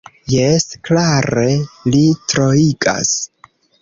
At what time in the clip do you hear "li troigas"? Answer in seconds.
1.97-3.13